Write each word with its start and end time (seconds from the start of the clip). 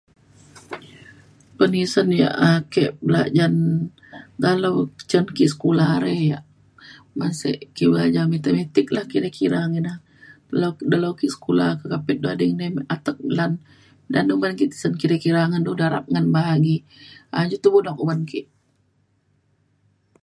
penisen 1.57 2.07
ia' 2.17 2.35
ake 2.55 2.83
belajan 3.05 3.53
dalo 4.43 4.71
cen 5.09 5.25
ke 5.37 5.45
sekula 5.51 5.83
are 5.97 6.11
ia' 6.27 6.43
masih 7.19 7.55
kiwai 7.75 8.07
ia' 8.13 8.31
matematik 8.33 8.87
lah 8.95 9.05
kira 9.11 9.29
kira 9.37 9.59
ina. 9.79 9.93
lau- 10.61 10.83
dalo 10.91 11.09
ke 11.19 11.25
sekula 11.35 11.67
ka 11.79 11.85
Kapit 11.93 12.17
ading 12.31 12.53
atek 12.95 13.17
lan 13.37 13.51
dado 14.13 14.33
barang 14.41 14.57
ke 14.61 14.65
tisen 14.71 14.93
kira 15.01 15.15
kira 15.23 15.41
ngan 15.49 15.63
du 15.65 15.71
darab 15.81 16.05
ngan 16.13 16.25
bahagi 16.35 16.77
jan 17.49 17.59
tuak 17.65 17.75
oban 18.01 18.01
baan 18.07 18.21
ke 18.29 18.39